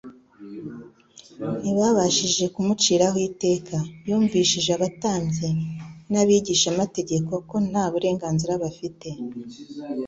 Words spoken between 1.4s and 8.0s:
Ntibabashije kumuciraho iteka. Yumvishije abatambyi n'abigishamategeko ko nta